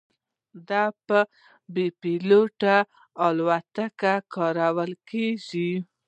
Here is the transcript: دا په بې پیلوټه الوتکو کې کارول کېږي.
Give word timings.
دا 0.69 0.83
په 1.07 1.19
بې 1.73 1.85
پیلوټه 2.01 2.77
الوتکو 3.25 3.95
کې 4.01 4.13
کارول 4.33 4.91
کېږي. 5.09 5.71